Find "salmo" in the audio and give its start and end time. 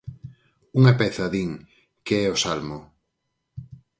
2.45-2.79